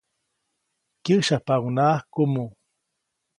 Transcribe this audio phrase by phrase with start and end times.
[1.03, 2.49] Kyäsyapaʼuŋnaʼak kumuʼ.